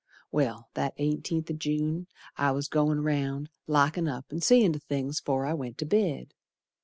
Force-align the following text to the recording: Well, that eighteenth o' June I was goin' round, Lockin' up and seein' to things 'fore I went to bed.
Well, 0.31 0.67
that 0.73 0.95
eighteenth 0.97 1.51
o' 1.51 1.53
June 1.53 2.07
I 2.35 2.49
was 2.53 2.67
goin' 2.67 3.03
round, 3.03 3.51
Lockin' 3.67 4.07
up 4.07 4.31
and 4.31 4.43
seein' 4.43 4.73
to 4.73 4.79
things 4.79 5.19
'fore 5.19 5.45
I 5.45 5.53
went 5.53 5.77
to 5.77 5.85
bed. 5.85 6.33